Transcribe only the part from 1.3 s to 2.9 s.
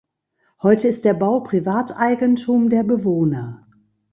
Privateigentum der